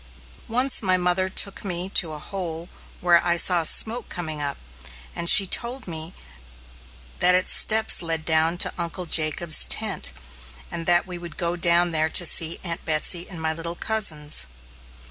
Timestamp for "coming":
4.09-4.41